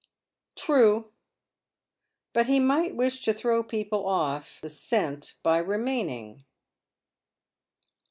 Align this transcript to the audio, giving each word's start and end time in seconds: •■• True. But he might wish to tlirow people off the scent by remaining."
•■• 0.01 0.03
True. 0.59 1.11
But 2.33 2.47
he 2.47 2.59
might 2.59 2.95
wish 2.95 3.21
to 3.21 3.35
tlirow 3.35 3.69
people 3.69 4.07
off 4.07 4.57
the 4.59 4.67
scent 4.67 5.35
by 5.43 5.59
remaining." 5.59 6.43